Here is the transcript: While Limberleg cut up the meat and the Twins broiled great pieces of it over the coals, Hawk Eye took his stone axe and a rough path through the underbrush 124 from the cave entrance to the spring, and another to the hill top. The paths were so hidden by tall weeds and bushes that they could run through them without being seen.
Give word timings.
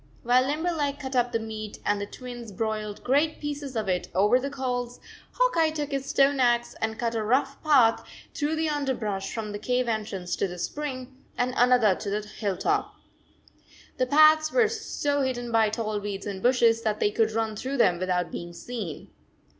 While 0.23 0.47
Limberleg 0.47 0.97
cut 0.99 1.15
up 1.15 1.31
the 1.31 1.37
meat 1.37 1.77
and 1.85 2.01
the 2.01 2.07
Twins 2.07 2.51
broiled 2.51 3.03
great 3.03 3.39
pieces 3.39 3.75
of 3.75 3.87
it 3.87 4.07
over 4.15 4.39
the 4.39 4.49
coals, 4.49 4.99
Hawk 5.33 5.55
Eye 5.55 5.69
took 5.69 5.91
his 5.91 6.07
stone 6.07 6.39
axe 6.39 6.73
and 6.81 6.99
a 6.99 7.21
rough 7.23 7.61
path 7.63 8.03
through 8.33 8.55
the 8.55 8.67
underbrush 8.67 9.29
124 9.29 9.29
from 9.43 9.51
the 9.51 9.59
cave 9.59 9.87
entrance 9.87 10.35
to 10.37 10.47
the 10.47 10.57
spring, 10.57 11.15
and 11.37 11.53
another 11.55 11.93
to 11.93 12.09
the 12.09 12.21
hill 12.21 12.57
top. 12.57 12.95
The 13.97 14.07
paths 14.07 14.51
were 14.51 14.69
so 14.69 15.21
hidden 15.21 15.51
by 15.51 15.69
tall 15.69 15.99
weeds 15.99 16.25
and 16.25 16.41
bushes 16.41 16.81
that 16.81 16.99
they 16.99 17.11
could 17.11 17.33
run 17.33 17.55
through 17.55 17.77
them 17.77 17.99
without 17.99 18.31
being 18.31 18.53
seen. 18.53 19.11